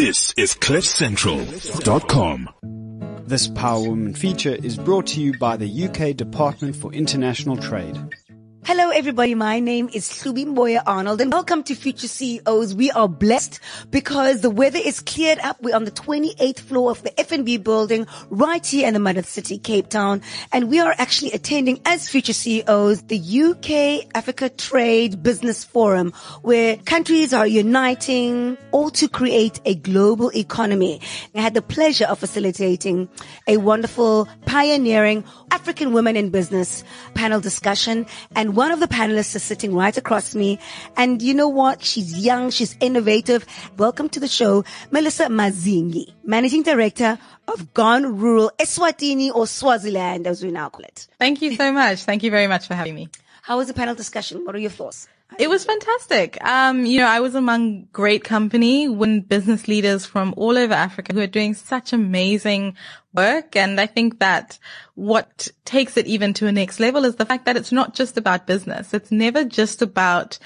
This 0.00 0.32
is 0.38 0.54
CliffCentral.com. 0.54 2.48
This 3.26 3.48
Power 3.48 3.82
Woman 3.82 4.14
feature 4.14 4.54
is 4.54 4.78
brought 4.78 5.08
to 5.08 5.20
you 5.20 5.38
by 5.38 5.58
the 5.58 5.68
UK 5.84 6.16
Department 6.16 6.74
for 6.74 6.90
International 6.94 7.58
Trade. 7.58 7.98
Hello, 8.62 8.90
everybody. 8.90 9.34
My 9.34 9.58
name 9.58 9.88
is 9.94 10.10
Hlubi 10.10 10.44
Mboya 10.44 10.82
Arnold 10.86 11.22
and 11.22 11.32
welcome 11.32 11.62
to 11.62 11.74
Future 11.74 12.06
CEOs. 12.06 12.74
We 12.74 12.90
are 12.90 13.08
blessed 13.08 13.58
because 13.90 14.42
the 14.42 14.50
weather 14.50 14.78
is 14.78 15.00
cleared 15.00 15.38
up. 15.38 15.56
We're 15.62 15.74
on 15.74 15.86
the 15.86 15.90
28th 15.90 16.60
floor 16.60 16.90
of 16.90 17.02
the 17.02 17.10
FNB 17.12 17.64
building 17.64 18.06
right 18.28 18.64
here 18.64 18.86
in 18.86 18.92
the 18.92 19.00
mother 19.00 19.22
city, 19.22 19.56
Cape 19.58 19.88
Town. 19.88 20.20
And 20.52 20.68
we 20.68 20.78
are 20.78 20.94
actually 20.98 21.32
attending 21.32 21.80
as 21.86 22.10
Future 22.10 22.34
CEOs 22.34 23.04
the 23.04 23.18
UK 23.18 24.06
Africa 24.14 24.50
Trade 24.50 25.22
Business 25.22 25.64
Forum 25.64 26.12
where 26.42 26.76
countries 26.76 27.32
are 27.32 27.46
uniting 27.46 28.58
all 28.72 28.90
to 28.90 29.08
create 29.08 29.58
a 29.64 29.74
global 29.74 30.30
economy. 30.36 31.00
I 31.34 31.40
had 31.40 31.54
the 31.54 31.62
pleasure 31.62 32.04
of 32.04 32.18
facilitating 32.18 33.08
a 33.48 33.56
wonderful 33.56 34.28
pioneering 34.44 35.24
African 35.50 35.92
women 35.92 36.14
in 36.14 36.28
business 36.28 36.84
panel 37.14 37.40
discussion 37.40 38.06
and 38.36 38.49
one 38.54 38.72
of 38.72 38.80
the 38.80 38.88
panelists 38.88 39.34
is 39.36 39.42
sitting 39.42 39.74
right 39.74 39.96
across 39.96 40.34
me. 40.34 40.58
And 40.96 41.22
you 41.22 41.34
know 41.34 41.48
what? 41.48 41.82
She's 41.82 42.18
young. 42.18 42.50
She's 42.50 42.76
innovative. 42.80 43.46
Welcome 43.76 44.08
to 44.10 44.20
the 44.20 44.28
show, 44.28 44.62
Mellisa 44.90 45.28
Mazingi, 45.28 46.12
Managing 46.24 46.62
Director 46.62 47.18
of 47.48 47.72
Gone 47.74 48.18
Rural 48.18 48.50
Eswatini 48.58 49.34
or 49.34 49.46
Swaziland, 49.46 50.26
as 50.26 50.42
we 50.42 50.50
now 50.50 50.68
call 50.68 50.84
it. 50.84 51.08
Thank 51.18 51.42
you 51.42 51.56
so 51.56 51.72
much. 51.72 52.04
Thank 52.04 52.22
you 52.22 52.30
very 52.30 52.46
much 52.46 52.66
for 52.66 52.74
having 52.74 52.94
me. 52.94 53.08
How 53.42 53.56
was 53.56 53.68
the 53.68 53.74
panel 53.74 53.94
discussion? 53.94 54.44
What 54.44 54.54
are 54.54 54.58
your 54.58 54.70
thoughts? 54.70 55.08
It 55.38 55.48
was 55.48 55.64
fantastic. 55.64 56.42
Um, 56.44 56.84
you 56.84 56.98
know, 56.98 57.06
I 57.06 57.20
was 57.20 57.34
among 57.34 57.84
great 57.92 58.24
company 58.24 58.88
when 58.88 59.20
business 59.20 59.68
leaders 59.68 60.04
from 60.04 60.34
all 60.36 60.58
over 60.58 60.74
Africa 60.74 61.14
who 61.14 61.20
are 61.20 61.26
doing 61.26 61.54
such 61.54 61.92
amazing 61.92 62.76
work. 63.14 63.56
And 63.56 63.80
I 63.80 63.86
think 63.86 64.18
that 64.18 64.58
what 64.94 65.48
takes 65.64 65.96
it 65.96 66.06
even 66.06 66.34
to 66.34 66.46
a 66.46 66.52
next 66.52 66.80
level 66.80 67.04
is 67.04 67.16
the 67.16 67.26
fact 67.26 67.46
that 67.46 67.56
it's 67.56 67.72
not 67.72 67.94
just 67.94 68.16
about 68.16 68.46
business. 68.46 68.92
It's 68.92 69.10
never 69.10 69.44
just 69.44 69.82
about 69.82 70.38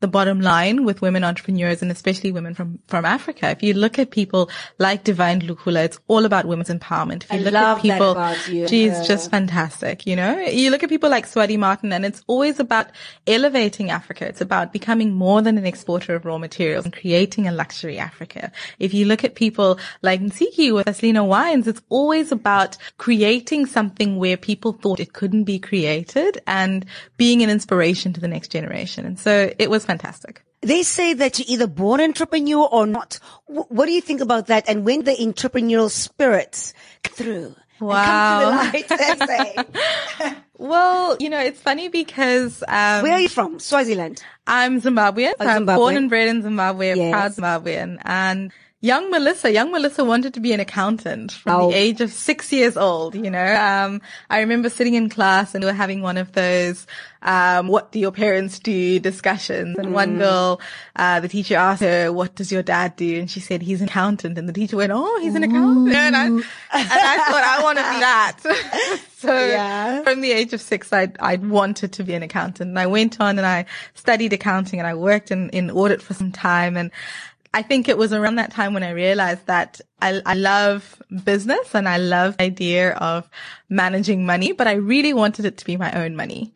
the 0.00 0.08
bottom 0.08 0.40
line 0.40 0.84
with 0.84 1.02
women 1.02 1.22
entrepreneurs 1.24 1.82
and 1.82 1.90
especially 1.90 2.32
women 2.32 2.54
from, 2.54 2.78
from 2.88 3.04
Africa. 3.04 3.50
If 3.50 3.62
you 3.62 3.74
look 3.74 3.98
at 3.98 4.10
people 4.10 4.50
like 4.78 5.04
Divine 5.04 5.42
Ndhlukula, 5.42 5.84
it's 5.84 6.00
all 6.08 6.24
about 6.24 6.46
women's 6.46 6.70
empowerment. 6.70 7.24
If 7.24 7.32
you 7.32 7.38
I 7.38 7.42
look 7.42 7.52
love 7.52 7.78
at 7.78 7.82
people, 7.82 8.34
she's 8.66 8.92
Yeah. 8.92 9.02
just 9.04 9.30
fantastic. 9.30 10.06
You 10.06 10.16
know, 10.16 10.38
you 10.40 10.70
look 10.70 10.82
at 10.82 10.88
people 10.88 11.10
like 11.10 11.26
Swaady 11.26 11.58
Martin 11.58 11.92
and 11.92 12.06
it's 12.06 12.22
always 12.26 12.58
about 12.58 12.88
elevating 13.26 13.90
Africa. 13.90 14.26
It's 14.26 14.40
about 14.40 14.72
becoming 14.72 15.12
more 15.12 15.42
than 15.42 15.58
an 15.58 15.66
exporter 15.66 16.14
of 16.14 16.24
raw 16.24 16.38
materials 16.38 16.86
and 16.86 16.94
creating 16.94 17.46
a 17.46 17.52
luxury 17.52 17.98
Africa. 17.98 18.50
If 18.78 18.94
you 18.94 19.04
look 19.04 19.22
at 19.22 19.34
people 19.34 19.78
like 20.00 20.22
Ntsiki 20.22 20.72
with 20.74 20.86
Aslina 20.86 21.26
Wines, 21.26 21.68
it's 21.68 21.82
always 21.90 22.32
about 22.32 22.78
creating 22.96 23.66
something 23.66 24.16
where 24.16 24.38
people 24.38 24.72
thought 24.72 24.98
it 24.98 25.12
couldn't 25.12 25.44
be 25.44 25.58
created 25.58 26.40
and 26.46 26.86
being 27.18 27.42
an 27.42 27.50
inspiration 27.50 28.14
to 28.14 28.20
the 28.20 28.28
next 28.28 28.48
generation. 28.48 29.04
And 29.04 29.18
so 29.18 29.52
it 29.58 29.68
was 29.68 29.84
fantastic. 29.90 30.42
They 30.62 30.82
say 30.82 31.14
that 31.14 31.38
you're 31.38 31.48
either 31.54 31.66
born 31.66 32.00
entrepreneur 32.00 32.68
or 32.70 32.86
not. 32.86 33.18
Wh- 33.46 33.70
What 33.70 33.86
do 33.86 33.92
you 33.92 34.00
think 34.02 34.20
about 34.20 34.46
that? 34.48 34.68
And 34.68 34.84
when 34.84 35.04
the 35.04 35.12
entrepreneurial 35.12 35.90
spirits 35.90 36.74
through 37.16 37.54
Wow. 37.80 38.60
and 38.62 38.72
come 38.72 38.98
to 38.98 39.16
the 39.16 39.26
light, 39.26 40.36
Well, 40.58 41.16
you 41.18 41.30
know, 41.30 41.40
it's 41.40 41.58
funny 41.60 41.88
because, 41.88 42.62
um, 42.68 43.02
where 43.02 43.14
are 43.14 43.20
you 43.20 43.30
from? 43.30 43.58
Swaziland. 43.58 44.22
I'm 44.46 44.82
Zimbabwean. 44.82 45.32
Oh, 45.40 45.44
so 45.44 45.50
I'm 45.50 45.64
born 45.64 45.96
and 45.96 46.10
bred 46.10 46.28
in 46.28 46.42
Zimbabwe, 46.42 46.94
Yes. 46.94 47.10
proud 47.12 47.32
Zimbabwean. 47.32 47.96
And 48.04 48.52
young 48.80 49.12
Mellisa, 49.12 49.52
young 49.52 49.70
Mellisa 49.72 50.06
wanted 50.06 50.34
to 50.34 50.40
be 50.40 50.52
an 50.52 50.60
accountant 50.60 51.32
from 51.32 51.54
Oh. 51.54 51.70
the 51.70 51.76
age 51.76 52.00
of 52.00 52.10
six 52.12 52.50
years 52.52 52.76
old, 52.76 53.14
you 53.14 53.30
know. 53.30 53.54
Um, 53.56 54.00
I 54.30 54.40
remember 54.40 54.70
sitting 54.70 54.94
in 54.94 55.08
class 55.10 55.54
and 55.54 55.62
we 55.62 55.68
were 55.70 55.76
having 55.76 56.00
one 56.00 56.16
of 56.16 56.32
those, 56.32 56.86
um, 57.22 57.68
what 57.68 57.92
do 57.92 57.98
your 57.98 58.10
parents 58.12 58.58
do 58.58 58.98
discussions. 58.98 59.76
And 59.78 59.88
Mm. 59.88 59.92
one 59.92 60.18
girl, 60.18 60.60
uh, 60.96 61.20
the 61.20 61.28
teacher 61.28 61.56
asked 61.56 61.82
her, 61.82 62.10
what 62.10 62.34
does 62.34 62.50
your 62.50 62.62
dad 62.62 62.96
do? 62.96 63.20
And 63.20 63.30
she 63.30 63.40
said, 63.40 63.60
he's 63.60 63.82
an 63.82 63.88
accountant. 63.88 64.38
And 64.38 64.48
the 64.48 64.52
teacher 64.54 64.78
went, 64.78 64.92
oh, 64.94 65.20
he's 65.20 65.34
an 65.34 65.42
accountant. 65.44 65.94
And 65.94 66.16
I, 66.16 66.26
and 66.26 66.44
I 66.72 67.16
thought, 67.28 67.44
I 67.44 67.62
want 67.62 67.76
to 67.78 67.84
be 67.84 68.00
that. 68.00 68.36
so 69.18 69.34
Yeah. 69.46 70.02
from 70.04 70.22
the 70.22 70.32
age 70.32 70.54
of 70.54 70.60
six, 70.62 70.90
I 70.94 71.12
I 71.20 71.36
wanted 71.36 71.92
to 71.92 72.02
be 72.04 72.14
an 72.14 72.22
accountant, 72.22 72.68
and 72.70 72.78
I 72.78 72.86
went 72.86 73.20
on 73.20 73.36
and 73.36 73.46
I 73.46 73.66
studied 73.94 74.32
accounting, 74.32 74.78
and 74.80 74.86
I 74.86 74.94
worked 74.94 75.30
in 75.30 75.50
in 75.50 75.70
audit 75.70 76.00
for 76.00 76.14
some 76.14 76.32
time, 76.32 76.78
and 76.78 76.90
I 77.52 77.62
think 77.62 77.88
it 77.88 77.98
was 77.98 78.12
around 78.12 78.36
that 78.36 78.52
time 78.52 78.74
when 78.74 78.82
I 78.82 78.90
realized 78.90 79.46
that 79.46 79.80
I 80.00 80.22
I 80.24 80.34
love 80.34 81.02
business 81.24 81.74
and 81.74 81.88
I 81.88 81.96
love 81.96 82.36
the 82.36 82.44
idea 82.44 82.92
of 82.92 83.28
managing 83.68 84.24
money, 84.24 84.52
but 84.52 84.66
I 84.66 84.74
really 84.74 85.12
wanted 85.12 85.44
it 85.44 85.56
to 85.58 85.64
be 85.64 85.76
my 85.76 85.92
own 85.92 86.16
money. 86.16 86.54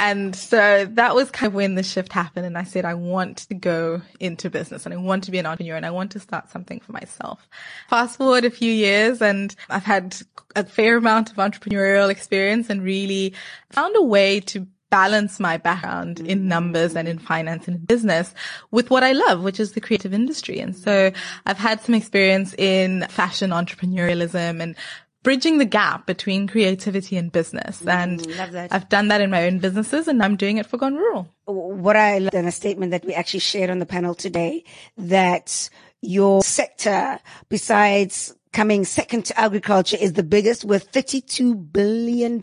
And 0.00 0.34
so 0.36 0.84
that 0.84 1.16
was 1.16 1.30
kind 1.32 1.48
of 1.48 1.54
when 1.54 1.74
the 1.74 1.82
shift 1.82 2.12
happened. 2.12 2.46
And 2.46 2.56
I 2.56 2.62
said, 2.62 2.84
I 2.84 2.94
want 2.94 3.38
to 3.48 3.54
go 3.54 4.00
into 4.20 4.48
business 4.48 4.84
and 4.84 4.94
I 4.94 4.96
want 4.96 5.24
to 5.24 5.32
be 5.32 5.38
an 5.38 5.46
entrepreneur 5.46 5.74
and 5.74 5.84
I 5.84 5.90
want 5.90 6.12
to 6.12 6.20
start 6.20 6.50
something 6.50 6.78
for 6.78 6.92
myself. 6.92 7.48
Fast 7.90 8.16
forward 8.16 8.44
a 8.44 8.50
few 8.50 8.72
years 8.72 9.20
and 9.20 9.54
I've 9.68 9.84
had 9.84 10.16
a 10.54 10.64
fair 10.64 10.98
amount 10.98 11.30
of 11.30 11.36
entrepreneurial 11.36 12.10
experience 12.10 12.70
and 12.70 12.82
really 12.82 13.34
found 13.70 13.96
a 13.96 14.02
way 14.02 14.38
to 14.40 14.68
balance 14.90 15.38
my 15.38 15.56
background 15.56 16.20
in 16.20 16.48
numbers 16.48 16.96
and 16.96 17.08
in 17.08 17.18
finance 17.18 17.68
and 17.68 17.76
in 17.76 17.84
business 17.84 18.34
with 18.70 18.90
what 18.90 19.02
I 19.02 19.12
love, 19.12 19.42
which 19.42 19.60
is 19.60 19.72
the 19.72 19.80
creative 19.80 20.14
industry. 20.14 20.58
And 20.58 20.76
so 20.76 21.12
I've 21.46 21.58
had 21.58 21.80
some 21.80 21.94
experience 21.94 22.54
in 22.54 23.06
fashion 23.08 23.50
entrepreneurialism 23.50 24.62
and 24.62 24.76
bridging 25.22 25.58
the 25.58 25.64
gap 25.64 26.06
between 26.06 26.46
creativity 26.46 27.16
and 27.16 27.30
business. 27.30 27.80
Mm-hmm. 27.80 27.88
And 27.88 28.36
love 28.36 28.52
that. 28.52 28.72
I've 28.72 28.88
done 28.88 29.08
that 29.08 29.20
in 29.20 29.30
my 29.30 29.46
own 29.46 29.58
businesses 29.58 30.08
and 30.08 30.22
I'm 30.22 30.36
doing 30.36 30.58
it 30.58 30.66
for 30.66 30.78
Gone 30.78 30.94
Rural. 30.94 31.28
What 31.44 31.96
I 31.96 32.18
loved 32.18 32.34
in 32.34 32.46
a 32.46 32.52
statement 32.52 32.92
that 32.92 33.04
we 33.04 33.14
actually 33.14 33.40
shared 33.40 33.70
on 33.70 33.78
the 33.78 33.86
panel 33.86 34.14
today 34.14 34.64
that 34.96 35.68
your 36.00 36.42
sector, 36.42 37.18
besides 37.48 38.34
coming 38.52 38.84
second 38.84 39.24
to 39.26 39.40
agriculture, 39.40 39.96
is 40.00 40.14
the 40.14 40.22
biggest 40.22 40.64
with 40.64 40.90
$32 40.92 41.72
billion 41.72 42.40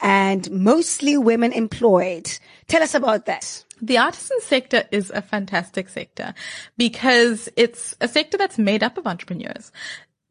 and 0.00 0.50
mostly 0.50 1.16
women 1.16 1.52
employed. 1.52 2.38
Tell 2.68 2.82
us 2.82 2.94
about 2.94 3.26
that. 3.26 3.64
The 3.82 3.98
artisan 3.98 4.40
sector 4.40 4.84
is 4.90 5.10
a 5.10 5.20
fantastic 5.20 5.90
sector 5.90 6.32
because 6.78 7.48
it's 7.56 7.94
a 8.00 8.08
sector 8.08 8.38
that's 8.38 8.56
made 8.58 8.82
up 8.82 8.96
of 8.96 9.06
entrepreneurs. 9.06 9.70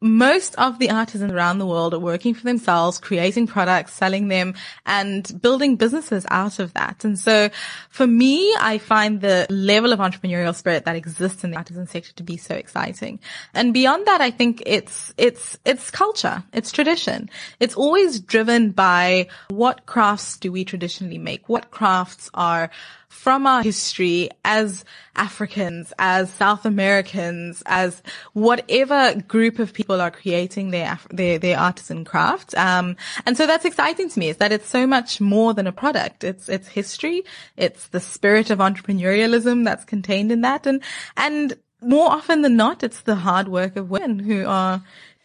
Most 0.02 0.54
of 0.56 0.78
the 0.78 0.90
artisans 0.90 1.32
around 1.32 1.58
the 1.58 1.66
world 1.66 1.94
are 1.94 1.98
working 1.98 2.34
for 2.34 2.44
themselves, 2.44 2.98
creating 2.98 3.46
products, 3.46 3.94
selling 3.94 4.28
them 4.28 4.54
and 4.84 5.40
building 5.40 5.76
businesses 5.76 6.26
out 6.30 6.58
of 6.58 6.74
that. 6.74 7.02
And 7.02 7.18
so 7.18 7.48
for 7.88 8.06
me, 8.06 8.54
I 8.60 8.76
find 8.76 9.22
the 9.22 9.46
level 9.48 9.94
of 9.94 9.98
entrepreneurial 9.98 10.54
spirit 10.54 10.84
that 10.84 10.96
exists 10.96 11.44
in 11.44 11.50
the 11.50 11.56
artisan 11.56 11.86
sector 11.86 12.12
to 12.12 12.22
be 12.22 12.36
so 12.36 12.54
exciting. 12.54 13.20
And 13.54 13.72
beyond 13.72 14.06
that, 14.06 14.20
I 14.20 14.30
think 14.30 14.62
it's, 14.66 15.14
it's, 15.16 15.58
it's 15.64 15.90
culture. 15.90 16.44
It's 16.52 16.72
tradition. 16.72 17.30
It's 17.58 17.74
always 17.74 18.20
driven 18.20 18.72
by 18.72 19.28
what 19.48 19.86
crafts 19.86 20.36
do 20.36 20.52
we 20.52 20.66
traditionally 20.66 21.18
make? 21.18 21.48
What 21.48 21.70
crafts 21.70 22.28
are 22.34 22.70
from 23.08 23.46
our 23.46 23.62
history 23.62 24.28
as 24.44 24.84
Africans, 25.16 25.92
as 25.98 26.30
South 26.32 26.64
Americans, 26.66 27.62
as 27.66 28.02
whatever 28.34 29.14
group 29.26 29.58
of 29.58 29.72
people 29.72 30.00
are 30.00 30.10
creating 30.10 30.70
their 30.70 30.92
Af- 30.92 31.06
their, 31.10 31.38
their 31.38 31.58
artisan 31.58 32.04
craft. 32.04 32.54
Um, 32.56 32.96
and 33.24 33.36
so 33.36 33.46
that's 33.46 33.64
exciting 33.64 34.08
to 34.10 34.18
me 34.18 34.28
is 34.28 34.36
that 34.38 34.52
it's 34.52 34.68
so 34.68 34.86
much 34.86 35.20
more 35.20 35.54
than 35.54 35.66
a 35.66 35.72
product. 35.72 36.24
It's 36.24 36.48
it's 36.48 36.68
history. 36.68 37.24
It's 37.56 37.88
the 37.88 38.00
spirit 38.00 38.50
of 38.50 38.58
entrepreneurialism 38.58 39.64
that's 39.64 39.84
contained 39.84 40.30
in 40.32 40.42
that, 40.42 40.66
and 40.66 40.82
and 41.16 41.54
more 41.82 42.10
often 42.10 42.42
than 42.42 42.56
not, 42.56 42.82
it's 42.82 43.02
the 43.02 43.14
hard 43.16 43.48
work 43.48 43.76
of 43.76 43.90
women 43.90 44.18
who 44.18 44.46
are 44.46 44.82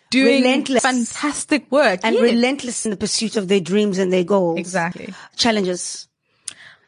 doing 0.09 0.43
Relentless. 0.43 0.83
fantastic 0.83 1.71
work 1.71 2.01
And 2.03 2.15
Yes. 2.15 2.23
relentless 2.23 2.85
in 2.85 2.91
the 2.91 2.97
pursuit 2.97 3.37
of 3.37 3.47
their 3.47 3.61
dreams 3.61 3.97
and 3.97 4.11
their 4.11 4.25
goals. 4.25 4.59
Exactly. 4.59 5.13
Challenges, 5.37 6.09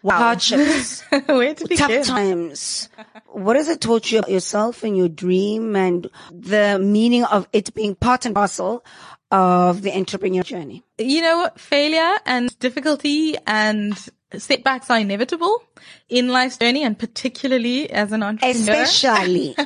Wow. 0.03 0.17
hardships, 0.17 1.01
Where 1.27 1.55
to 1.55 1.67
begin? 1.67 2.03
tough 2.03 2.05
times. 2.07 2.89
What 3.27 3.55
has 3.55 3.69
it 3.69 3.79
taught 3.79 4.11
you 4.11 4.19
about 4.19 4.31
yourself 4.31 4.83
and 4.83 4.97
your 4.97 5.07
dream 5.07 5.77
and 5.77 6.09
the 6.29 6.77
meaning 6.77 7.23
of 7.23 7.47
it 7.53 7.73
being 7.73 7.95
part 7.95 8.25
and 8.25 8.35
parcel 8.35 8.83
of 9.31 9.81
the 9.81 9.91
entrepreneurial 9.91 10.43
journey? 10.43 10.83
you 10.97 11.21
know 11.21 11.37
what? 11.37 11.57
Failure 11.57 12.17
and 12.25 12.57
difficulty 12.59 13.37
and 13.47 13.97
setbacks 14.37 14.89
are 14.89 14.99
inevitable 14.99 15.63
in 16.09 16.27
life's 16.27 16.57
journey 16.57 16.83
and 16.83 16.99
particularly 16.99 17.89
as 17.89 18.11
an 18.11 18.23
entrepreneur. 18.23 18.83
Especially. 18.83 19.55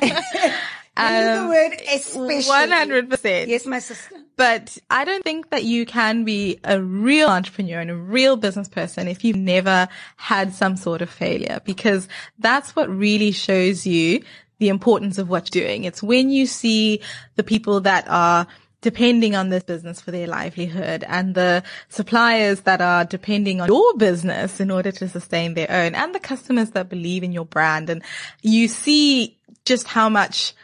Use 0.98 1.06
the 1.06 1.40
um, 1.42 1.48
word 1.48 1.72
especially. 1.92 2.42
One 2.44 2.70
hundred 2.70 3.10
percent. 3.10 3.48
Yes, 3.48 3.66
my 3.66 3.78
sister. 3.78 4.16
But 4.38 4.78
I 4.88 5.04
don't 5.04 5.24
think 5.24 5.50
that 5.50 5.64
you 5.64 5.84
can 5.84 6.22
be 6.22 6.60
a 6.62 6.80
real 6.80 7.28
entrepreneur 7.28 7.80
and 7.80 7.90
a 7.90 7.96
real 7.96 8.36
business 8.36 8.68
person 8.68 9.08
if 9.08 9.24
you've 9.24 9.36
never 9.36 9.88
had 10.16 10.54
some 10.54 10.76
sort 10.76 11.02
of 11.02 11.10
failure 11.10 11.60
because 11.64 12.06
that's 12.38 12.76
what 12.76 12.88
really 12.88 13.32
shows 13.32 13.84
you 13.84 14.22
the 14.60 14.68
importance 14.68 15.18
of 15.18 15.28
what 15.28 15.52
you're 15.52 15.64
doing. 15.64 15.82
It's 15.82 16.04
when 16.04 16.30
you 16.30 16.46
see 16.46 17.00
the 17.34 17.42
people 17.42 17.80
that 17.80 18.06
are 18.08 18.46
depending 18.80 19.34
on 19.34 19.48
this 19.48 19.64
business 19.64 20.00
for 20.00 20.12
their 20.12 20.28
livelihood 20.28 21.04
and 21.08 21.34
the 21.34 21.64
suppliers 21.88 22.60
that 22.60 22.80
are 22.80 23.04
depending 23.04 23.60
on 23.60 23.66
your 23.66 23.96
business 23.96 24.60
in 24.60 24.70
order 24.70 24.92
to 24.92 25.08
sustain 25.08 25.54
their 25.54 25.68
own 25.68 25.96
and 25.96 26.14
the 26.14 26.20
customers 26.20 26.70
that 26.70 26.88
believe 26.88 27.24
in 27.24 27.32
your 27.32 27.44
brand. 27.44 27.90
And 27.90 28.04
you 28.42 28.68
see 28.68 29.36
just 29.64 29.88
how 29.88 30.08
much 30.08 30.54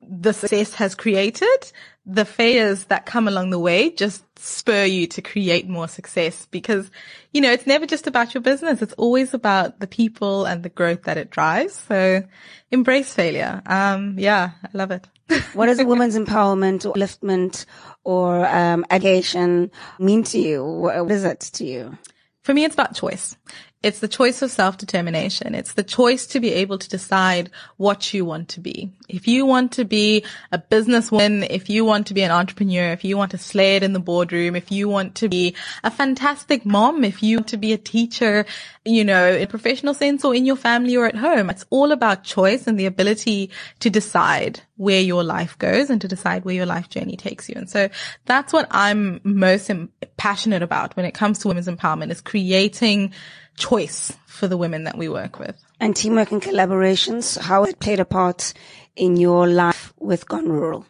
the 0.00 0.32
success 0.32 0.74
has 0.74 0.94
created. 0.94 1.72
The 2.04 2.24
failures 2.24 2.86
that 2.86 3.06
come 3.06 3.28
along 3.28 3.50
the 3.50 3.58
way 3.58 3.90
just 3.90 4.24
spur 4.38 4.84
you 4.84 5.06
to 5.06 5.22
create 5.22 5.68
more 5.68 5.86
success 5.86 6.46
because, 6.50 6.90
you 7.32 7.40
know, 7.40 7.52
it's 7.52 7.66
never 7.66 7.86
just 7.86 8.08
about 8.08 8.34
your 8.34 8.40
business. 8.40 8.82
It's 8.82 8.92
always 8.94 9.34
about 9.34 9.78
the 9.78 9.86
people 9.86 10.44
and 10.44 10.64
the 10.64 10.68
growth 10.68 11.04
that 11.04 11.16
it 11.16 11.30
drives. 11.30 11.74
So 11.74 12.24
embrace 12.72 13.14
failure. 13.14 13.62
Um, 13.66 14.16
yeah, 14.18 14.50
I 14.64 14.68
love 14.72 14.90
it. 14.90 15.06
what 15.54 15.66
does 15.66 15.82
women's 15.82 16.16
empowerment 16.16 16.84
or 16.84 16.94
upliftment 16.94 17.66
or 18.04 18.46
um, 18.46 18.84
education 18.90 19.70
mean 19.98 20.24
to 20.24 20.38
you? 20.38 20.64
What 20.64 21.10
is 21.10 21.24
it 21.24 21.40
to 21.54 21.64
you? 21.64 21.96
For 22.42 22.52
me, 22.52 22.64
it's 22.64 22.74
about 22.74 22.94
choice. 22.94 23.36
It's 23.82 23.98
the 23.98 24.08
choice 24.08 24.42
of 24.42 24.50
self-determination. 24.50 25.54
It's 25.54 25.72
the 25.72 25.82
choice 25.82 26.26
to 26.28 26.40
be 26.40 26.52
able 26.52 26.78
to 26.78 26.88
decide 26.88 27.50
what 27.76 28.14
you 28.14 28.24
want 28.24 28.48
to 28.50 28.60
be. 28.60 28.92
If 29.08 29.26
you 29.26 29.44
want 29.44 29.72
to 29.72 29.84
be 29.84 30.24
a 30.52 30.58
businesswoman, 30.58 31.46
if 31.50 31.68
you 31.68 31.84
want 31.84 32.06
to 32.06 32.14
be 32.14 32.22
an 32.22 32.30
entrepreneur, 32.30 32.92
if 32.92 33.04
you 33.04 33.16
want 33.16 33.32
to 33.32 33.38
slay 33.38 33.76
it 33.76 33.82
in 33.82 33.92
the 33.92 33.98
boardroom, 33.98 34.54
if 34.54 34.70
you 34.70 34.88
want 34.88 35.16
to 35.16 35.28
be 35.28 35.56
a 35.82 35.90
fantastic 35.90 36.64
mom, 36.64 37.02
if 37.02 37.22
you 37.22 37.38
want 37.38 37.48
to 37.48 37.56
be 37.56 37.72
a 37.72 37.78
teacher, 37.78 38.46
you 38.84 39.04
know, 39.04 39.32
in 39.32 39.42
a 39.42 39.46
professional 39.46 39.94
sense 39.94 40.24
or 40.24 40.34
in 40.34 40.46
your 40.46 40.56
family 40.56 40.96
or 40.96 41.06
at 41.06 41.16
home, 41.16 41.50
it's 41.50 41.66
all 41.70 41.92
about 41.92 42.24
choice 42.24 42.66
and 42.66 42.78
the 42.78 42.86
ability 42.86 43.50
to 43.80 43.90
decide 43.90 44.60
where 44.76 45.00
your 45.00 45.22
life 45.22 45.58
goes 45.58 45.90
and 45.90 46.00
to 46.00 46.08
decide 46.08 46.44
where 46.44 46.54
your 46.54 46.66
life 46.66 46.88
journey 46.88 47.16
takes 47.16 47.48
you. 47.48 47.54
And 47.56 47.68
so 47.68 47.88
that's 48.24 48.52
what 48.52 48.66
I'm 48.70 49.20
most 49.22 49.70
passionate 50.16 50.62
about 50.62 50.96
when 50.96 51.06
it 51.06 51.12
comes 51.12 51.38
to 51.40 51.48
women's 51.48 51.68
empowerment 51.68 52.10
is 52.10 52.20
creating 52.20 53.12
choice 53.56 54.12
for 54.26 54.48
the 54.48 54.56
women 54.56 54.84
that 54.84 54.96
we 54.96 55.08
work 55.08 55.38
with. 55.38 55.62
And 55.78 55.94
teamwork 55.94 56.32
and 56.32 56.40
collaborations, 56.40 57.38
how 57.38 57.64
it 57.64 57.78
played 57.80 58.00
a 58.00 58.04
part 58.04 58.54
in 58.96 59.16
your 59.16 59.46
life 59.46 59.92
with 59.98 60.26
Gone 60.26 60.48
Rural? 60.48 60.86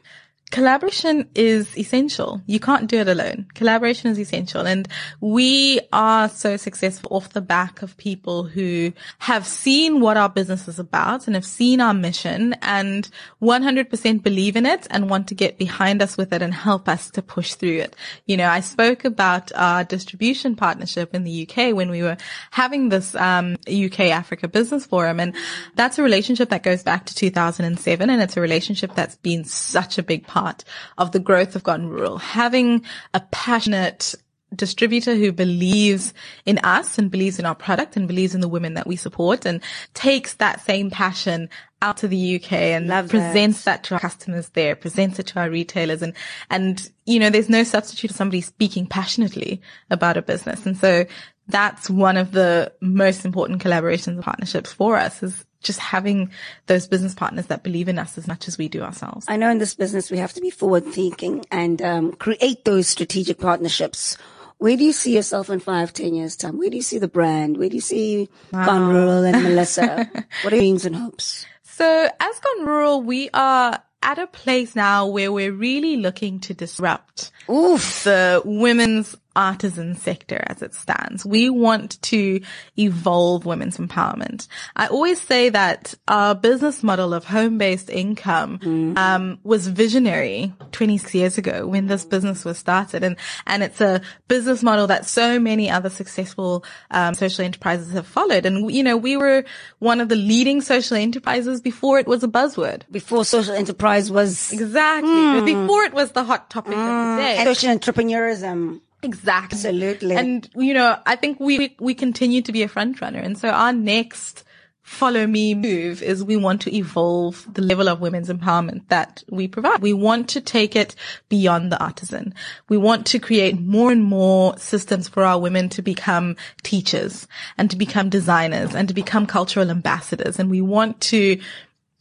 Collaboration 0.52 1.30
is 1.34 1.78
essential. 1.78 2.42
You 2.44 2.60
can't 2.60 2.86
do 2.86 2.98
it 2.98 3.08
alone. 3.08 3.46
Collaboration 3.54 4.10
is 4.10 4.18
essential. 4.18 4.66
And 4.66 4.86
we 5.18 5.80
are 5.94 6.28
so 6.28 6.58
successful 6.58 7.08
off 7.10 7.30
the 7.30 7.40
back 7.40 7.80
of 7.80 7.96
people 7.96 8.44
who 8.44 8.92
have 9.20 9.46
seen 9.46 9.98
what 9.98 10.18
our 10.18 10.28
business 10.28 10.68
is 10.68 10.78
about 10.78 11.26
and 11.26 11.34
have 11.36 11.46
seen 11.46 11.80
our 11.80 11.94
mission 11.94 12.54
and 12.60 13.08
100% 13.40 14.22
believe 14.22 14.54
in 14.54 14.66
it 14.66 14.86
and 14.90 15.08
want 15.08 15.26
to 15.28 15.34
get 15.34 15.56
behind 15.56 16.02
us 16.02 16.18
with 16.18 16.34
it 16.34 16.42
and 16.42 16.52
help 16.52 16.86
us 16.86 17.10
to 17.12 17.22
push 17.22 17.54
through 17.54 17.78
it. 17.78 17.96
You 18.26 18.36
know, 18.36 18.46
I 18.46 18.60
spoke 18.60 19.06
about 19.06 19.52
our 19.54 19.84
distribution 19.84 20.54
partnership 20.54 21.14
in 21.14 21.24
the 21.24 21.48
UK 21.48 21.74
when 21.74 21.88
we 21.88 22.02
were 22.02 22.18
having 22.50 22.90
this 22.90 23.14
um, 23.14 23.56
UK 23.66 24.00
Africa 24.10 24.48
Business 24.48 24.84
Forum. 24.84 25.18
And 25.18 25.34
that's 25.76 25.98
a 25.98 26.02
relationship 26.02 26.50
that 26.50 26.62
goes 26.62 26.82
back 26.82 27.06
to 27.06 27.14
2007. 27.14 28.10
And 28.10 28.20
it's 28.20 28.36
a 28.36 28.42
relationship 28.42 28.94
that's 28.94 29.16
been 29.16 29.44
such 29.44 29.96
a 29.96 30.02
big 30.02 30.26
part 30.26 30.41
part 30.42 30.64
of 30.98 31.12
the 31.12 31.20
growth 31.20 31.54
of 31.54 31.62
Gone 31.62 31.88
Rural. 31.88 32.18
Having 32.18 32.84
a 33.14 33.20
passionate 33.30 34.14
distributor 34.54 35.14
who 35.14 35.32
believes 35.32 36.12
in 36.44 36.58
us 36.58 36.98
and 36.98 37.10
believes 37.10 37.38
in 37.38 37.46
our 37.46 37.54
product 37.54 37.96
and 37.96 38.06
believes 38.06 38.34
in 38.34 38.42
the 38.42 38.48
women 38.48 38.74
that 38.74 38.86
we 38.86 38.96
support 38.96 39.46
and 39.46 39.62
takes 39.94 40.34
that 40.34 40.60
same 40.60 40.90
passion 40.90 41.48
out 41.80 41.96
to 41.96 42.08
the 42.08 42.36
UK 42.36 42.52
and 42.52 42.86
Love 42.86 43.08
presents 43.08 43.64
that. 43.64 43.82
that. 43.82 43.84
to 43.84 43.94
our 43.94 44.00
customers 44.00 44.50
there, 44.50 44.76
presents 44.76 45.18
it 45.18 45.28
to 45.28 45.40
our 45.40 45.48
retailers 45.50 46.02
and, 46.02 46.12
and, 46.50 46.90
you 47.06 47.18
know, 47.18 47.30
there's 47.30 47.48
no 47.48 47.64
substitute 47.64 48.10
for 48.10 48.16
somebody 48.16 48.40
speaking 48.40 48.86
passionately 48.86 49.60
about 49.90 50.16
a 50.16 50.22
business. 50.22 50.66
And 50.66 50.76
so 50.76 51.06
that's 51.48 51.88
one 51.88 52.16
of 52.16 52.32
the 52.32 52.72
most 52.80 53.24
important 53.24 53.62
collaborations 53.62 54.08
and 54.08 54.22
partnerships 54.22 54.72
for 54.72 54.96
us 54.96 55.22
is 55.22 55.44
just 55.62 55.78
having 55.78 56.30
those 56.66 56.86
business 56.86 57.14
partners 57.14 57.46
that 57.46 57.62
believe 57.62 57.88
in 57.88 57.98
us 57.98 58.18
as 58.18 58.26
much 58.26 58.48
as 58.48 58.58
we 58.58 58.68
do 58.68 58.82
ourselves. 58.82 59.26
I 59.28 59.36
know 59.36 59.50
in 59.50 59.58
this 59.58 59.74
business 59.74 60.10
we 60.10 60.18
have 60.18 60.32
to 60.34 60.40
be 60.40 60.50
forward 60.50 60.84
thinking 60.86 61.44
and 61.50 61.80
um, 61.82 62.12
create 62.12 62.64
those 62.64 62.88
strategic 62.88 63.38
partnerships. 63.38 64.16
Where 64.58 64.76
do 64.76 64.84
you 64.84 64.92
see 64.92 65.14
yourself 65.14 65.50
in 65.50 65.58
five, 65.58 65.92
ten 65.92 66.14
years 66.14 66.36
time? 66.36 66.58
Where 66.58 66.70
do 66.70 66.76
you 66.76 66.82
see 66.82 66.98
the 66.98 67.08
brand? 67.08 67.56
Where 67.56 67.68
do 67.68 67.74
you 67.74 67.80
see 67.80 68.28
wow. 68.52 68.66
Gone 68.66 68.88
Rural 68.88 69.24
and 69.24 69.36
Mellisa? 69.36 70.08
what 70.42 70.52
are 70.52 70.56
your 70.56 70.62
dreams 70.62 70.84
and 70.84 70.94
hopes? 70.94 71.46
So 71.62 72.08
as 72.20 72.38
Gone 72.38 72.66
Rural, 72.66 73.02
we 73.02 73.28
are 73.34 73.82
at 74.02 74.18
a 74.18 74.26
place 74.26 74.76
now 74.76 75.06
where 75.06 75.32
we're 75.32 75.52
really 75.52 75.96
looking 75.96 76.40
to 76.40 76.54
disrupt 76.54 77.30
Oof. 77.48 78.04
the 78.04 78.42
women's 78.44 79.16
artisan 79.36 79.94
sector 79.94 80.42
as 80.46 80.62
it 80.62 80.74
stands. 80.74 81.24
We 81.24 81.50
want 81.50 82.00
to 82.02 82.40
evolve 82.78 83.46
women's 83.46 83.78
empowerment. 83.78 84.48
I 84.76 84.86
always 84.88 85.20
say 85.20 85.48
that 85.50 85.94
our 86.08 86.34
business 86.34 86.82
model 86.82 87.14
of 87.14 87.24
home-based 87.24 87.90
income 87.90 88.58
mm-hmm. 88.58 88.96
um, 88.96 89.38
was 89.42 89.68
visionary 89.68 90.52
26 90.72 91.14
years 91.14 91.38
ago 91.38 91.66
when 91.66 91.86
this 91.86 92.04
business 92.04 92.44
was 92.44 92.58
started, 92.58 93.02
and 93.02 93.16
and 93.46 93.62
it's 93.62 93.80
a 93.80 94.00
business 94.28 94.62
model 94.62 94.86
that 94.86 95.06
so 95.06 95.38
many 95.38 95.70
other 95.70 95.90
successful 95.90 96.64
um, 96.90 97.14
social 97.14 97.44
enterprises 97.44 97.92
have 97.92 98.06
followed. 98.06 98.46
And 98.46 98.70
you 98.72 98.82
know, 98.82 98.96
we 98.96 99.16
were 99.16 99.44
one 99.78 100.00
of 100.00 100.08
the 100.08 100.16
leading 100.16 100.60
social 100.60 100.96
enterprises 100.96 101.60
before 101.60 101.98
it 101.98 102.06
was 102.06 102.22
a 102.22 102.28
buzzword. 102.28 102.82
Before 102.90 103.24
social 103.24 103.54
enterprise 103.54 104.10
was 104.10 104.52
exactly 104.52 105.10
mm. 105.10 105.44
before 105.44 105.84
it 105.84 105.92
was 105.92 106.12
the 106.12 106.24
hot 106.24 106.50
topic 106.50 106.74
mm. 106.74 106.76
of 106.76 107.16
the 107.16 107.22
day. 107.22 107.44
Social 107.44 107.76
entrepreneurism. 107.76 108.80
Exactly. 109.02 109.56
Absolutely. 109.56 110.16
And, 110.16 110.48
you 110.54 110.74
know, 110.74 110.98
I 111.06 111.16
think 111.16 111.40
we, 111.40 111.76
we 111.80 111.94
continue 111.94 112.42
to 112.42 112.52
be 112.52 112.62
a 112.62 112.68
front 112.68 113.00
runner. 113.00 113.18
And 113.18 113.36
so 113.36 113.48
our 113.48 113.72
next 113.72 114.44
follow 114.82 115.26
me 115.26 115.54
move 115.54 116.02
is 116.02 116.24
we 116.24 116.36
want 116.36 116.60
to 116.60 116.76
evolve 116.76 117.46
the 117.54 117.62
level 117.62 117.88
of 117.88 118.00
women's 118.00 118.28
empowerment 118.28 118.88
that 118.88 119.22
we 119.30 119.46
provide. 119.46 119.80
We 119.80 119.92
want 119.92 120.28
to 120.30 120.40
take 120.40 120.74
it 120.74 120.96
beyond 121.28 121.70
the 121.70 121.82
artisan. 121.82 122.34
We 122.68 122.76
want 122.76 123.06
to 123.06 123.20
create 123.20 123.60
more 123.60 123.92
and 123.92 124.02
more 124.02 124.58
systems 124.58 125.08
for 125.08 125.24
our 125.24 125.40
women 125.40 125.68
to 125.70 125.82
become 125.82 126.36
teachers 126.62 127.28
and 127.56 127.70
to 127.70 127.76
become 127.76 128.08
designers 128.10 128.74
and 128.74 128.88
to 128.88 128.94
become 128.94 129.26
cultural 129.26 129.70
ambassadors. 129.70 130.38
And 130.38 130.50
we 130.50 130.60
want 130.60 131.00
to 131.02 131.40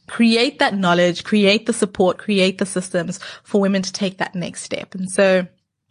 create 0.08 0.58
that 0.58 0.74
knowledge, 0.74 1.22
create 1.22 1.66
the 1.66 1.72
support, 1.72 2.18
create 2.18 2.58
the 2.58 2.66
systems 2.66 3.20
for 3.44 3.60
women 3.60 3.82
to 3.82 3.92
take 3.92 4.18
that 4.18 4.34
next 4.34 4.62
step. 4.62 4.94
And 4.94 5.08
so 5.08 5.46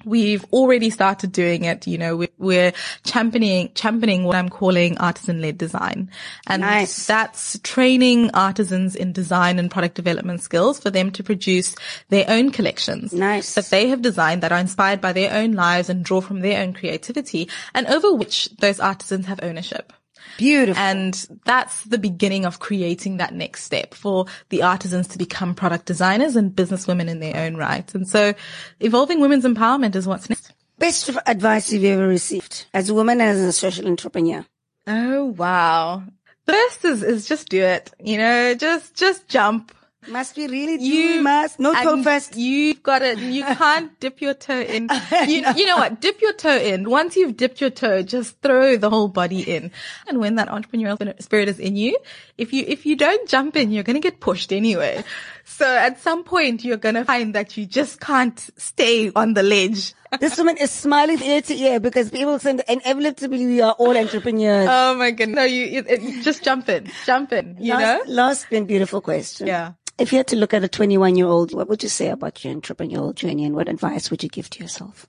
We've 0.05 0.45
already 0.51 0.89
started 0.89 1.31
doing 1.31 1.63
it. 1.65 1.87
You 1.87 1.97
know, 1.97 2.25
we're 2.37 2.73
championing, 3.03 3.71
championing 3.75 4.23
what 4.23 4.35
I'm 4.35 4.49
calling 4.49 4.97
artisan 4.97 5.41
led 5.41 5.57
design. 5.57 6.09
And 6.47 6.61
nice. 6.61 7.07
that's 7.07 7.59
training 7.59 8.31
artisans 8.33 8.95
in 8.95 9.13
design 9.13 9.59
and 9.59 9.69
product 9.69 9.95
development 9.95 10.41
skills 10.41 10.79
for 10.79 10.89
them 10.89 11.11
to 11.11 11.23
produce 11.23 11.75
their 12.09 12.25
own 12.27 12.51
collections. 12.51 13.13
Nice. 13.13 13.55
That 13.55 13.65
they 13.65 13.87
have 13.89 14.01
designed 14.01 14.43
that 14.43 14.51
are 14.51 14.59
inspired 14.59 15.01
by 15.01 15.13
their 15.13 15.33
own 15.33 15.53
lives 15.53 15.89
and 15.89 16.03
draw 16.03 16.21
from 16.21 16.41
their 16.41 16.61
own 16.61 16.73
creativity 16.73 17.49
and 17.73 17.87
over 17.87 18.13
which 18.13 18.49
those 18.59 18.79
artisans 18.79 19.25
have 19.27 19.39
ownership. 19.43 19.93
Beautiful. 20.37 20.81
And 20.81 21.13
that's 21.45 21.83
the 21.83 21.97
beginning 21.97 22.45
of 22.45 22.59
creating 22.59 23.17
that 23.17 23.33
next 23.33 23.63
step 23.63 23.93
for 23.93 24.25
the 24.49 24.63
artisans 24.63 25.07
to 25.09 25.17
become 25.17 25.55
product 25.55 25.85
designers 25.85 26.35
and 26.35 26.51
businesswomen 26.51 27.07
in 27.07 27.19
their 27.19 27.37
own 27.37 27.57
right. 27.57 27.93
And 27.93 28.07
so 28.07 28.33
evolving 28.79 29.19
women's 29.19 29.45
empowerment 29.45 29.95
is 29.95 30.07
what's 30.07 30.29
next. 30.29 30.53
Best 30.77 31.11
advice 31.27 31.71
you've 31.71 31.83
ever 31.83 32.07
received 32.07 32.65
as 32.73 32.89
a 32.89 32.93
woman 32.93 33.21
and 33.21 33.29
as 33.29 33.39
a 33.39 33.53
social 33.53 33.87
entrepreneur? 33.87 34.43
Oh, 34.87 35.25
wow. 35.25 36.03
The 36.45 36.53
best 36.53 36.85
is, 36.85 37.03
is 37.03 37.27
just 37.27 37.49
do 37.49 37.61
it. 37.61 37.93
You 37.99 38.17
know, 38.17 38.55
just, 38.55 38.95
just 38.95 39.27
jump 39.27 39.71
must 40.07 40.35
we 40.35 40.47
really 40.47 40.77
do? 40.77 40.83
You 40.83 41.21
must. 41.21 41.59
No 41.59 41.73
toe 41.73 42.01
first. 42.01 42.35
You've 42.35 42.81
got 42.81 43.01
it. 43.01 43.19
You 43.19 43.43
can't 43.63 43.99
dip 43.99 44.21
your 44.21 44.33
toe 44.33 44.61
in. 44.61 44.89
You, 45.27 45.41
no. 45.41 45.51
you 45.51 45.67
know 45.67 45.77
what? 45.77 46.01
Dip 46.01 46.19
your 46.21 46.33
toe 46.33 46.57
in. 46.57 46.89
Once 46.89 47.15
you've 47.15 47.37
dipped 47.37 47.61
your 47.61 47.69
toe, 47.69 48.01
just 48.01 48.39
throw 48.41 48.75
the 48.77 48.89
whole 48.89 49.07
body 49.07 49.41
in. 49.41 49.71
And 50.07 50.19
when 50.19 50.35
that 50.35 50.47
entrepreneurial 50.47 51.21
spirit 51.21 51.47
is 51.47 51.59
in 51.59 51.75
you, 51.75 51.97
if 52.37 52.53
you, 52.53 52.63
if 52.67 52.85
you 52.85 52.95
don't 52.95 53.29
jump 53.29 53.55
in, 53.55 53.71
you're 53.71 53.83
going 53.83 53.95
to 53.95 53.99
get 54.01 54.19
pushed 54.19 54.51
anyway. 54.51 55.03
So 55.51 55.67
at 55.67 55.99
some 55.99 56.23
point, 56.23 56.63
you're 56.63 56.77
going 56.77 56.95
to 56.95 57.03
find 57.03 57.35
that 57.35 57.57
you 57.57 57.65
just 57.65 57.99
can't 57.99 58.39
stay 58.57 59.11
on 59.15 59.33
the 59.33 59.43
ledge. 59.43 59.93
This 60.19 60.37
woman 60.37 60.57
is 60.57 60.71
smiling 60.71 61.21
ear 61.23 61.41
to 61.41 61.55
ear 61.55 61.79
because 61.79 62.11
people 62.11 62.37
send 62.37 62.63
inevitably 62.67 63.45
we 63.45 63.61
are 63.61 63.71
all 63.71 63.95
entrepreneurs. 63.95 64.67
Oh 64.69 64.95
my 64.95 65.11
goodness. 65.11 65.35
No, 65.37 65.43
you, 65.45 65.65
it, 65.79 65.85
it, 65.87 66.21
just 66.21 66.43
jump 66.43 66.67
in, 66.67 66.91
jump 67.05 67.31
in, 67.31 67.55
you 67.61 67.73
last, 67.73 68.07
know? 68.07 68.13
Last 68.13 68.47
and 68.51 68.67
beautiful 68.67 68.99
question. 68.99 69.47
Yeah. 69.47 69.73
If 69.97 70.11
you 70.11 70.17
had 70.17 70.27
to 70.27 70.35
look 70.35 70.53
at 70.53 70.65
a 70.65 70.67
21 70.67 71.15
year 71.15 71.27
old, 71.27 71.53
what 71.53 71.69
would 71.69 71.81
you 71.81 71.87
say 71.87 72.09
about 72.09 72.43
your 72.43 72.53
entrepreneurial 72.53 73.15
journey 73.15 73.45
and 73.45 73.55
what 73.55 73.69
advice 73.69 74.11
would 74.11 74.21
you 74.21 74.27
give 74.27 74.49
to 74.49 74.61
yourself? 74.61 75.07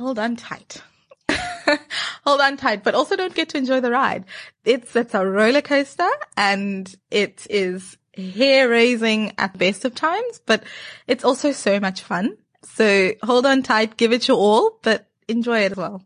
Hold 0.00 0.18
on 0.18 0.36
tight. 0.36 0.80
Hold 2.24 2.40
on 2.40 2.56
tight, 2.56 2.82
but 2.82 2.94
also 2.94 3.16
don't 3.16 3.34
get 3.34 3.50
to 3.50 3.58
enjoy 3.58 3.80
the 3.80 3.90
ride. 3.90 4.24
It's, 4.64 4.96
it's 4.96 5.12
a 5.12 5.26
roller 5.26 5.60
coaster 5.60 6.08
and 6.38 6.94
it 7.10 7.46
is 7.50 7.97
hair 8.18 8.68
raising 8.68 9.32
at 9.38 9.56
best 9.56 9.84
of 9.84 9.94
times, 9.94 10.40
but 10.44 10.64
it's 11.06 11.24
also 11.24 11.52
so 11.52 11.80
much 11.80 12.02
fun. 12.02 12.36
So 12.64 13.12
hold 13.22 13.46
on 13.46 13.62
tight, 13.62 13.96
give 13.96 14.12
it 14.12 14.28
your 14.28 14.36
all, 14.36 14.78
but 14.82 15.06
enjoy 15.28 15.60
it 15.60 15.72
as 15.72 15.78
well. 15.78 16.02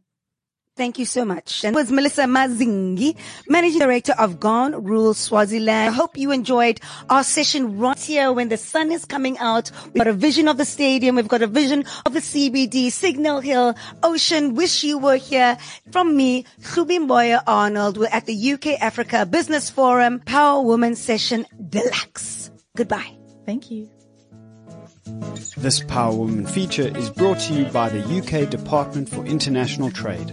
Thank 0.74 0.98
you 0.98 1.04
so 1.04 1.26
much. 1.26 1.64
And 1.64 1.76
it 1.76 1.78
was 1.78 1.90
Mellisa 1.90 2.24
Mazingi, 2.24 3.14
Managing 3.46 3.80
Director 3.80 4.14
of 4.18 4.40
Gone 4.40 4.82
Rural 4.82 5.12
Swaziland. 5.12 5.90
I 5.90 5.92
hope 5.92 6.16
you 6.16 6.32
enjoyed 6.32 6.80
our 7.10 7.22
session 7.22 7.78
right 7.78 7.98
here 7.98 8.32
when 8.32 8.48
the 8.48 8.56
sun 8.56 8.90
is 8.90 9.04
coming 9.04 9.36
out. 9.36 9.70
We've 9.84 9.96
got 9.96 10.06
a 10.06 10.14
vision 10.14 10.48
of 10.48 10.56
the 10.56 10.64
stadium. 10.64 11.16
We've 11.16 11.28
got 11.28 11.42
a 11.42 11.46
vision 11.46 11.84
of 12.06 12.14
the 12.14 12.20
CBD, 12.20 12.90
Signal 12.90 13.40
Hill, 13.40 13.74
Ocean. 14.02 14.54
Wish 14.54 14.82
you 14.82 14.96
were 14.96 15.16
here. 15.16 15.58
From 15.90 16.16
me, 16.16 16.46
Mboya 16.62 17.42
Arnold. 17.46 17.98
We're 17.98 18.06
at 18.06 18.24
the 18.24 18.52
UK 18.52 18.80
Africa 18.80 19.26
Business 19.26 19.68
Forum 19.68 20.20
Power 20.20 20.62
Woman 20.62 20.96
Session 20.96 21.44
Deluxe. 21.68 22.50
Goodbye. 22.74 23.18
Thank 23.44 23.70
you. 23.70 23.90
This 25.56 25.80
Power 25.80 26.14
Woman 26.14 26.46
feature 26.46 26.96
is 26.96 27.10
brought 27.10 27.40
to 27.40 27.54
you 27.54 27.64
by 27.66 27.88
the 27.88 28.02
UK 28.02 28.48
Department 28.48 29.08
for 29.08 29.24
International 29.26 29.90
Trade. 29.90 30.32